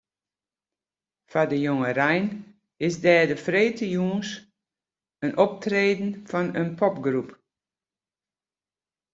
[1.31, 2.25] Foar de jongerein
[2.87, 4.29] is der de freedtejûns
[5.25, 7.29] in optreden fan in popgroep.